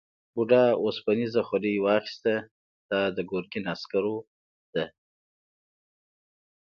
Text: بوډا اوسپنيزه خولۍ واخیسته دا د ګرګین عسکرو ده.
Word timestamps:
بوډا 0.33 0.63
اوسپنيزه 0.83 1.41
خولۍ 1.47 1.75
واخیسته 1.85 2.33
دا 2.91 3.01
د 3.15 3.17
ګرګین 3.31 3.65
عسکرو 3.73 4.17
ده. 4.73 4.85